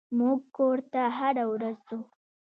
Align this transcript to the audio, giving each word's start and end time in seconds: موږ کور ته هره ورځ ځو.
موږ 0.17 0.39
کور 0.57 0.77
ته 0.91 1.01
هره 1.17 1.43
ورځ 1.51 1.77
ځو. 1.89 1.99